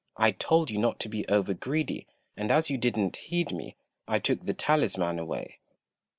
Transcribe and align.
I 0.17 0.31
told 0.31 0.71
you 0.71 0.79
not 0.79 0.99
to 1.01 1.09
be 1.09 1.27
over 1.27 1.53
greedy, 1.53 2.07
and 2.35 2.51
as 2.51 2.71
you 2.71 2.77
didn't 2.79 3.17
heed 3.17 3.51
me, 3.51 3.75
I 4.07 4.17
took 4.17 4.47
the 4.47 4.53
talisman 4.55 5.19
away." 5.19 5.59